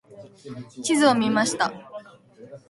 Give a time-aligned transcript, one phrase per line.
[0.83, 1.71] 地図を見ました。